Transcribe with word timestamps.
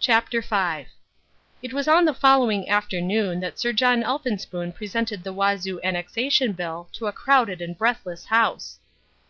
CHAPTER 0.00 0.42
V 0.42 0.86
It 1.62 1.72
was 1.72 1.88
on 1.88 2.04
the 2.04 2.12
following 2.12 2.68
afternoon 2.68 3.40
that 3.40 3.58
Sir 3.58 3.72
John 3.72 4.02
Elphinspoon 4.02 4.72
presented 4.74 5.24
the 5.24 5.32
Wazoo 5.32 5.80
Annexation 5.82 6.52
Bill 6.52 6.90
to 6.92 7.06
a 7.06 7.12
crowded 7.12 7.62
and 7.62 7.74
breathless 7.78 8.26
House. 8.26 8.78